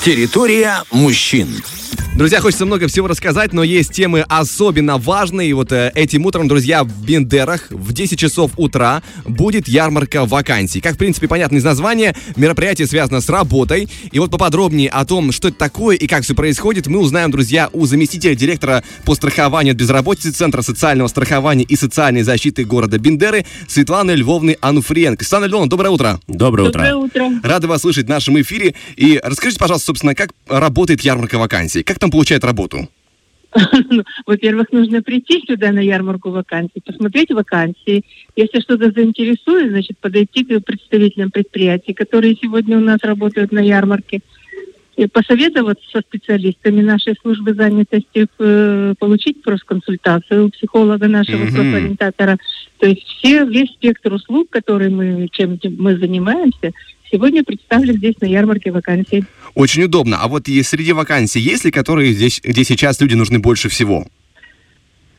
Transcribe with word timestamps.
Территория 0.00 0.84
мужчин. 0.90 1.48
Друзья, 2.18 2.40
хочется 2.40 2.66
много 2.66 2.88
всего 2.88 3.06
рассказать, 3.06 3.52
но 3.52 3.62
есть 3.62 3.92
темы 3.92 4.24
особенно 4.28 4.98
важные. 4.98 5.50
И 5.50 5.52
вот 5.52 5.70
э, 5.70 5.92
этим 5.94 6.26
утром, 6.26 6.48
друзья, 6.48 6.82
в 6.82 7.04
Бендерах 7.04 7.70
в 7.70 7.92
10 7.92 8.18
часов 8.18 8.50
утра 8.56 9.04
будет 9.24 9.68
ярмарка 9.68 10.24
вакансий. 10.24 10.80
Как, 10.80 10.94
в 10.94 10.98
принципе, 10.98 11.28
понятно 11.28 11.58
из 11.58 11.64
названия, 11.64 12.16
мероприятие 12.34 12.88
связано 12.88 13.20
с 13.20 13.28
работой. 13.28 13.88
И 14.10 14.18
вот 14.18 14.32
поподробнее 14.32 14.88
о 14.88 15.04
том, 15.04 15.30
что 15.30 15.46
это 15.46 15.58
такое 15.58 15.94
и 15.94 16.08
как 16.08 16.24
все 16.24 16.34
происходит, 16.34 16.88
мы 16.88 16.98
узнаем, 16.98 17.30
друзья, 17.30 17.70
у 17.72 17.86
заместителя 17.86 18.34
директора 18.34 18.82
по 19.04 19.14
страхованию 19.14 19.70
от 19.70 19.78
безработицы 19.78 20.32
Центра 20.32 20.62
социального 20.62 21.06
страхования 21.06 21.62
и 21.62 21.76
социальной 21.76 22.22
защиты 22.22 22.64
города 22.64 22.98
Бендеры 22.98 23.46
Светланы 23.68 24.10
Львовны 24.10 24.56
Ануфриенко. 24.60 25.22
Светлана 25.22 25.44
Львовна, 25.44 25.70
доброе 25.70 25.90
утро. 25.90 26.20
Доброе 26.26 26.68
утро. 26.70 26.80
Доброе 26.80 26.96
утро. 26.96 27.30
Рады 27.44 27.68
вас 27.68 27.82
слышать 27.82 28.06
в 28.06 28.08
нашем 28.08 28.40
эфире. 28.40 28.74
И 28.96 29.20
расскажите, 29.22 29.60
пожалуйста, 29.60 29.86
собственно, 29.86 30.16
как 30.16 30.30
работает 30.48 31.02
ярмарка 31.02 31.38
вакансий? 31.38 31.84
Как 31.84 32.00
там 32.00 32.07
получает 32.10 32.44
работу? 32.44 32.88
Во-первых, 34.26 34.72
нужно 34.72 35.02
прийти 35.02 35.42
сюда 35.46 35.72
на 35.72 35.80
ярмарку 35.80 36.30
вакансий, 36.30 36.82
посмотреть 36.84 37.30
вакансии. 37.30 38.04
Если 38.36 38.60
что-то 38.60 38.90
заинтересует, 38.90 39.70
значит, 39.70 39.98
подойти 39.98 40.44
к 40.44 40.60
представителям 40.60 41.30
предприятий, 41.30 41.94
которые 41.94 42.36
сегодня 42.40 42.76
у 42.76 42.80
нас 42.80 42.98
работают 43.02 43.52
на 43.52 43.60
ярмарке, 43.60 44.20
посоветоваться 45.06 45.84
со 45.92 46.00
специалистами 46.00 46.82
нашей 46.82 47.14
службы 47.22 47.54
занятости, 47.54 48.26
э, 48.38 48.94
получить 48.98 49.42
профконсультацию 49.42 50.46
у 50.46 50.50
психолога 50.50 51.06
нашего 51.06 51.44
Мгм. 51.44 51.54
профориентатора. 51.54 52.38
То 52.78 52.86
есть 52.86 53.02
все, 53.04 53.44
весь 53.44 53.70
спектр 53.70 54.12
услуг, 54.12 54.48
который 54.50 54.88
мы, 54.88 55.28
чем 55.30 55.58
мы 55.78 55.96
занимаемся, 55.96 56.72
сегодня 57.10 57.44
представлен 57.44 57.94
здесь 57.96 58.14
на 58.20 58.26
ярмарке 58.26 58.72
вакансий. 58.72 59.24
Очень 59.54 59.84
удобно. 59.84 60.18
А 60.20 60.28
вот 60.28 60.48
и 60.48 60.62
среди 60.62 60.92
вакансий 60.92 61.40
есть 61.40 61.64
ли, 61.64 61.70
которые 61.70 62.12
здесь, 62.12 62.40
где 62.42 62.64
сейчас 62.64 63.00
люди 63.00 63.14
нужны 63.14 63.38
больше 63.38 63.68
всего? 63.68 64.06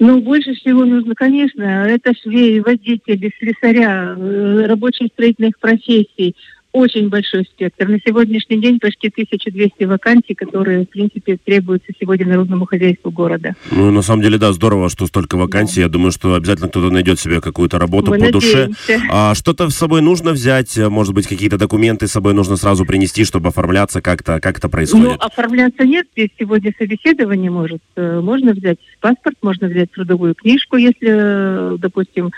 Ну, 0.01 0.21
больше 0.21 0.53
всего 0.55 0.85
нужно, 0.85 1.13
конечно, 1.13 1.61
это 1.61 2.13
швеи, 2.23 2.59
водители, 2.59 3.31
слесаря, 3.37 4.15
э, 4.17 4.65
рабочие 4.65 5.09
строительных 5.13 5.59
профессий. 5.59 6.35
Очень 6.71 7.09
большой 7.09 7.45
спектр. 7.45 7.87
На 7.87 7.97
сегодняшний 8.05 8.57
день 8.61 8.79
почти 8.79 9.07
1200 9.07 9.85
вакансий, 9.85 10.35
которые, 10.35 10.85
в 10.85 10.89
принципе, 10.89 11.35
требуются 11.43 11.91
сегодня 11.99 12.27
народному 12.27 12.67
хозяйству 12.67 13.09
города. 13.09 13.55
Ну, 13.71 13.89
на 13.89 14.03
самом 14.03 14.21
деле, 14.21 14.37
да, 14.37 14.53
здорово, 14.53 14.87
что 14.89 15.07
столько 15.07 15.35
вакансий. 15.35 15.79
Я 15.81 15.89
думаю, 15.89 16.11
что 16.11 16.35
обязательно 16.35 16.69
кто-то 16.69 16.91
найдет 16.93 17.19
себе 17.19 17.41
какую-то 17.41 17.79
работу 17.79 18.11
Мы 18.11 18.19
по 18.19 18.31
душе. 18.31 18.67
надеемся. 18.67 19.01
А 19.09 19.33
что-то 19.33 19.67
с 19.71 19.75
собой 19.75 20.01
нужно 20.01 20.31
взять? 20.31 20.77
Может 20.77 21.15
быть, 21.15 21.25
какие-то 21.27 21.57
документы 21.57 22.07
с 22.07 22.11
собой 22.11 22.35
нужно 22.35 22.55
сразу 22.55 22.85
принести, 22.85 23.25
чтобы 23.25 23.49
оформляться 23.49 23.99
как-то? 23.99 24.39
Как 24.39 24.59
это 24.59 24.67
Ну, 24.67 24.71
происходит? 24.71 25.17
оформляться 25.21 25.83
нет, 25.85 26.05
здесь 26.13 26.29
сегодня 26.37 26.71
собеседование 26.77 27.49
может. 27.49 27.81
Э, 27.95 28.19
Можно 28.21 28.53
взять 28.53 28.77
паспорт, 29.01 29.37
можно 29.41 29.67
взять 29.67 29.89
трудовую 29.91 30.35
книжку, 30.35 30.77
если, 30.77 31.73
э, 31.73 31.77
допустим, 31.79 32.29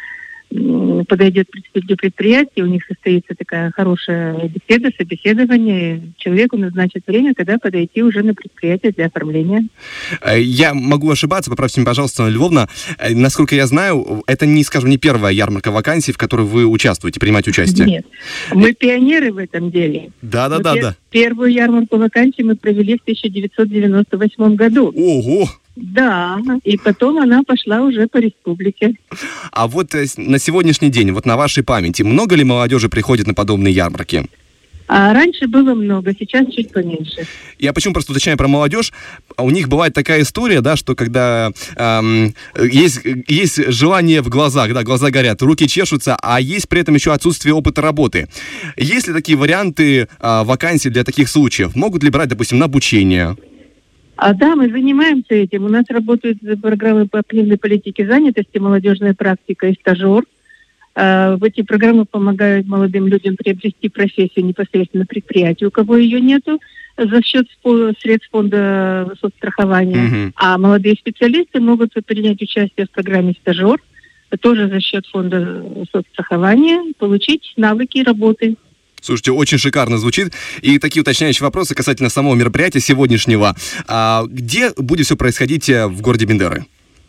подойдет 1.07 1.49
представитель 1.49 1.95
предприятия, 1.95 2.63
у 2.63 2.67
них 2.67 2.83
состоится 2.85 3.33
такая 3.37 3.71
хорошая 3.71 4.49
беседа, 4.49 4.89
собеседование, 4.97 6.01
человеку 6.17 6.57
назначат 6.57 7.03
время, 7.07 7.33
когда 7.33 7.57
подойти 7.57 8.03
уже 8.03 8.21
на 8.21 8.33
предприятие 8.33 8.91
для 8.91 9.05
оформления. 9.07 9.67
Э, 10.21 10.39
Я 10.39 10.73
могу 10.73 11.09
ошибаться, 11.09 11.49
поправьте 11.49 11.79
меня, 11.79 11.87
пожалуйста, 11.87 12.27
Львовна. 12.27 12.67
Э, 12.97 13.13
Насколько 13.13 13.55
я 13.55 13.65
знаю, 13.67 14.23
это 14.27 14.45
не, 14.45 14.63
скажем, 14.63 14.89
не 14.89 14.97
первая 14.97 15.33
ярмарка 15.33 15.71
вакансий, 15.71 16.11
в 16.11 16.17
которой 16.17 16.45
вы 16.45 16.65
участвуете, 16.65 17.19
принимаете 17.19 17.51
участие. 17.51 17.87
Нет. 17.87 18.05
Мы 18.53 18.73
пионеры 18.73 19.31
в 19.31 19.37
этом 19.37 19.71
деле. 19.71 20.11
Да, 20.21 20.49
да, 20.49 20.57
Мы 20.57 20.63
да, 20.63 20.73
пер- 20.75 20.81
да. 20.81 20.95
Первую 21.11 21.51
ярмарку 21.51 21.97
вакансий 21.97 22.43
мы 22.43 22.55
провели 22.55 22.97
в 22.97 23.01
1998 23.03 24.55
году. 24.55 24.93
Ого! 24.95 25.49
Да, 25.75 26.39
и 26.63 26.77
потом 26.77 27.17
она 27.17 27.43
пошла 27.43 27.81
уже 27.81 28.07
по 28.07 28.17
республике. 28.17 28.95
А 29.51 29.67
вот 29.67 29.95
э, 29.95 30.05
на 30.17 30.37
сегодняшний 30.37 30.89
день, 30.89 31.11
вот 31.11 31.25
на 31.25 31.37
вашей 31.37 31.63
памяти, 31.63 32.03
много 32.03 32.35
ли 32.35 32.43
молодежи 32.43 32.89
приходит 32.89 33.27
на 33.27 33.33
подобные 33.33 33.73
ярмарки? 33.73 34.25
А 34.93 35.13
раньше 35.13 35.47
было 35.47 35.73
много, 35.73 36.13
сейчас 36.19 36.51
чуть 36.53 36.73
поменьше. 36.73 37.25
Я 37.57 37.71
почему 37.71 37.93
просто 37.93 38.11
уточняю 38.11 38.37
про 38.37 38.49
молодежь? 38.49 38.91
А 39.37 39.43
У 39.43 39.49
них 39.49 39.69
бывает 39.69 39.93
такая 39.93 40.21
история, 40.21 40.59
да, 40.59 40.75
что 40.75 40.95
когда 40.95 41.51
эм, 41.77 42.35
есть, 42.59 42.99
есть 43.29 43.71
желание 43.71 44.21
в 44.21 44.27
глазах, 44.27 44.73
да, 44.73 44.83
глаза 44.83 45.09
горят, 45.09 45.41
руки 45.41 45.65
чешутся, 45.65 46.17
а 46.21 46.41
есть 46.41 46.67
при 46.67 46.81
этом 46.81 46.95
еще 46.95 47.13
отсутствие 47.13 47.53
опыта 47.53 47.81
работы. 47.81 48.27
Есть 48.75 49.07
ли 49.07 49.13
такие 49.13 49.37
варианты 49.37 50.09
а, 50.19 50.43
вакансий 50.43 50.89
для 50.89 51.05
таких 51.05 51.29
случаев? 51.29 51.73
Могут 51.73 52.03
ли 52.03 52.09
брать, 52.09 52.27
допустим, 52.27 52.59
на 52.59 52.65
обучение? 52.65 53.37
А 54.21 54.35
да, 54.35 54.55
мы 54.55 54.69
занимаемся 54.69 55.33
этим. 55.33 55.65
У 55.65 55.67
нас 55.67 55.85
работают 55.89 56.37
программы 56.61 57.07
по 57.07 57.17
активной 57.17 57.57
политике 57.57 58.05
занятости, 58.05 58.59
молодежная 58.59 59.15
практика 59.15 59.65
и 59.65 59.73
стажер. 59.73 60.25
А, 60.93 61.37
В 61.37 61.43
эти 61.43 61.63
программы 61.63 62.05
помогают 62.05 62.67
молодым 62.67 63.07
людям 63.07 63.35
приобрести 63.35 63.89
профессию 63.89 64.45
непосредственно 64.45 65.01
на 65.01 65.05
предприятии, 65.07 65.65
у 65.65 65.71
кого 65.71 65.97
ее 65.97 66.21
нету, 66.21 66.59
за 66.99 67.23
счет 67.23 67.47
средств 67.99 68.29
фонда 68.29 69.11
соцстрахования. 69.19 70.03
Мгм. 70.03 70.33
А 70.35 70.59
молодые 70.59 70.93
специалисты 70.99 71.59
могут 71.59 71.93
принять 72.05 72.43
участие 72.43 72.85
в 72.85 72.91
программе 72.91 73.33
«Стажер», 73.41 73.81
тоже 74.39 74.67
за 74.67 74.79
счет 74.81 75.07
фонда 75.07 75.65
соцстрахования, 75.91 76.93
получить 76.99 77.53
навыки 77.57 78.03
работы. 78.03 78.55
Слушайте, 79.01 79.31
очень 79.31 79.57
шикарно 79.57 79.97
звучит. 79.97 80.33
И 80.61 80.77
такие 80.77 81.01
уточняющие 81.01 81.43
вопросы 81.43 81.75
касательно 81.75 82.09
самого 82.09 82.35
мероприятия 82.35 82.79
сегодняшнего. 82.79 83.55
А, 83.87 84.23
где 84.27 84.71
будет 84.77 85.07
все 85.07 85.15
происходить 85.15 85.69
э, 85.69 85.87
в 85.87 86.01
городе 86.01 86.25
Бендеры? 86.25 86.65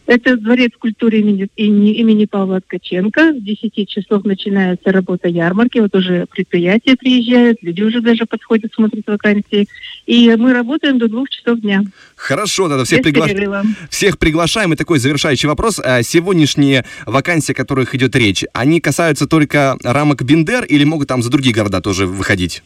Это 0.06 0.36
дворец 0.36 0.72
культуры 0.78 1.18
имени, 1.20 1.48
имени, 1.56 1.92
имени 1.94 2.24
Павла 2.24 2.60
Ткаченко. 2.60 3.34
С 3.34 3.42
10 3.42 3.88
часов 3.88 4.24
начинается 4.24 4.90
работа 4.90 5.28
ярмарки. 5.28 5.78
Вот 5.78 5.94
уже 5.94 6.26
предприятия 6.26 6.96
приезжают, 6.96 7.58
люди 7.62 7.82
уже 7.82 8.00
даже 8.00 8.26
подходят, 8.26 8.72
смотрят 8.74 9.06
вакансии. 9.06 9.68
И 10.06 10.34
мы 10.36 10.52
работаем 10.52 10.98
до 10.98 11.08
двух 11.08 11.28
часов 11.30 11.60
дня. 11.60 11.84
Хорошо, 12.16 12.68
тогда 12.68 12.84
всех, 12.84 13.02
без 13.02 13.12
пригла- 13.12 13.28
перерыва. 13.28 13.62
всех 13.90 14.18
приглашаем. 14.18 14.72
И 14.72 14.76
такой 14.76 14.98
завершающий 14.98 15.48
вопрос. 15.48 15.80
А 15.82 16.02
сегодняшние 16.02 16.84
вакансии, 17.06 17.52
о 17.52 17.54
которых 17.54 17.94
идет 17.94 18.16
речь, 18.16 18.44
они 18.52 18.80
касаются 18.80 19.26
только 19.26 19.76
рамок 19.84 20.22
Бендер 20.24 20.64
или 20.64 20.84
могут 20.84 21.08
там 21.08 21.22
за 21.22 21.30
другие 21.30 21.54
города 21.54 21.80
тоже 21.80 22.06
выходить? 22.06 22.62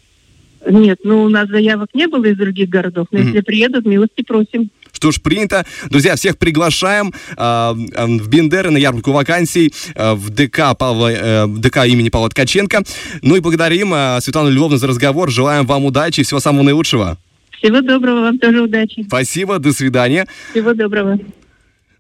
Нет, 0.68 0.98
ну 1.04 1.22
у 1.24 1.28
нас 1.28 1.48
заявок 1.48 1.90
не 1.94 2.08
было 2.08 2.24
из 2.26 2.36
других 2.36 2.68
городов, 2.68 3.06
но 3.10 3.18
Мгм. 3.18 3.28
если 3.28 3.40
приедут, 3.40 3.86
милости 3.86 4.22
просим. 4.22 4.70
Что 4.92 5.12
ж, 5.12 5.20
принято. 5.20 5.64
Друзья, 5.90 6.16
всех 6.16 6.38
приглашаем 6.38 7.12
а, 7.36 7.74
в 7.74 8.28
Бендеры 8.28 8.70
на 8.70 8.78
ярмарку 8.78 9.12
вакансий 9.12 9.72
а, 9.94 10.14
в 10.14 10.30
ДК, 10.30 10.74
Павла, 10.78 11.12
э, 11.12 11.46
ДК 11.46 11.84
имени 11.86 12.08
Павла 12.08 12.30
Ткаченко. 12.30 12.82
Ну 13.22 13.36
и 13.36 13.40
благодарим 13.40 13.92
а, 13.92 14.18
Светлану 14.20 14.50
Львовну 14.50 14.78
за 14.78 14.86
разговор. 14.86 15.30
Желаем 15.30 15.66
вам 15.66 15.84
удачи 15.84 16.20
и 16.20 16.22
всего 16.24 16.40
самого 16.40 16.62
наилучшего. 16.62 17.18
Всего 17.58 17.80
доброго, 17.82 18.20
вам 18.22 18.38
тоже 18.38 18.62
удачи. 18.62 19.04
Спасибо, 19.06 19.58
до 19.58 19.72
свидания. 19.72 20.26
Всего 20.52 20.72
доброго. 20.74 21.18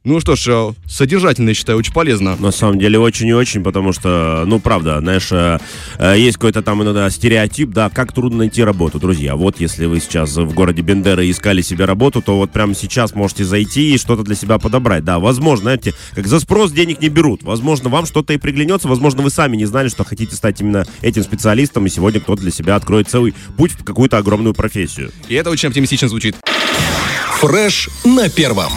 Ну 0.08 0.20
что 0.20 0.36
ж, 0.36 0.46
э, 0.46 0.72
содержательно, 0.88 1.48
я 1.48 1.54
считаю, 1.54 1.80
очень 1.80 1.92
полезно. 1.92 2.36
На 2.36 2.52
самом 2.52 2.78
деле 2.78 2.96
очень 2.96 3.26
и 3.26 3.34
очень, 3.34 3.64
потому 3.64 3.92
что, 3.92 4.44
ну, 4.46 4.60
правда, 4.60 5.00
знаешь, 5.00 5.32
э, 5.32 5.58
э, 5.98 6.14
есть 6.16 6.36
какой-то 6.36 6.62
там 6.62 6.80
иногда 6.80 7.10
стереотип, 7.10 7.70
да, 7.70 7.90
как 7.90 8.12
трудно 8.12 8.38
найти 8.38 8.62
работу, 8.62 9.00
друзья. 9.00 9.34
Вот 9.34 9.58
если 9.58 9.86
вы 9.86 9.98
сейчас 9.98 10.36
в 10.36 10.54
городе 10.54 10.82
Бендеры 10.82 11.28
искали 11.28 11.60
себе 11.60 11.86
работу, 11.86 12.22
то 12.22 12.36
вот 12.36 12.52
прямо 12.52 12.76
сейчас 12.76 13.16
можете 13.16 13.44
зайти 13.44 13.94
и 13.94 13.98
что-то 13.98 14.22
для 14.22 14.36
себя 14.36 14.58
подобрать. 14.58 15.02
Да, 15.02 15.18
возможно, 15.18 15.62
знаете, 15.62 15.92
как 16.14 16.28
за 16.28 16.38
спрос 16.38 16.70
денег 16.70 17.00
не 17.00 17.08
берут. 17.08 17.42
Возможно, 17.42 17.88
вам 17.88 18.06
что-то 18.06 18.32
и 18.32 18.36
приглянется, 18.36 18.86
возможно, 18.86 19.22
вы 19.22 19.30
сами 19.30 19.56
не 19.56 19.64
знали, 19.64 19.88
что 19.88 20.04
хотите 20.04 20.36
стать 20.36 20.60
именно 20.60 20.86
этим 21.02 21.24
специалистом, 21.24 21.84
и 21.86 21.90
сегодня 21.90 22.20
кто-то 22.20 22.42
для 22.42 22.52
себя 22.52 22.76
откроет 22.76 23.08
целый 23.08 23.34
путь 23.56 23.72
в 23.72 23.82
какую-то 23.82 24.18
огромную 24.18 24.54
профессию. 24.54 25.10
И 25.28 25.34
это 25.34 25.50
очень 25.50 25.68
оптимистично 25.68 26.06
звучит. 26.06 26.36
Фреш 27.40 27.88
на 28.04 28.28
первом. 28.28 28.70